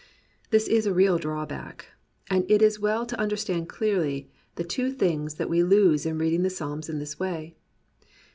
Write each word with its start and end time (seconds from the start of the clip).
This 0.49 0.67
is 0.67 0.87
a 0.87 0.93
real 0.95 1.19
drawback; 1.19 1.89
and 2.27 2.43
it 2.49 2.63
is 2.63 2.79
well 2.79 3.05
to 3.05 3.19
understand 3.19 3.69
clearly 3.69 4.31
the 4.55 4.63
two 4.63 4.89
things 4.91 5.35
that 5.35 5.47
we 5.47 5.61
lose 5.61 6.07
in 6.07 6.17
reading 6.17 6.41
the 6.41 6.49
Psalms 6.49 6.89
in 6.89 6.97
this 6.97 7.19
way. 7.19 7.55